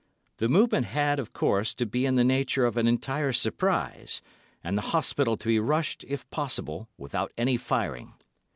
The 0.37 0.49
movement 0.49 0.87
had, 0.87 1.19
of 1.19 1.31
course, 1.31 1.75
to 1.75 1.85
be 1.85 2.07
in 2.07 2.15
the 2.15 2.23
nature 2.23 2.65
of 2.65 2.75
an 2.75 2.87
entire 2.87 3.31
surprise, 3.31 4.23
and 4.63 4.75
the 4.75 4.81
hospital 4.97 5.37
to 5.37 5.47
be 5.47 5.59
rushed, 5.59 6.03
if 6.07 6.27
possible, 6.31 6.89
without 6.97 7.31
any 7.37 7.55
firing. 7.55 8.11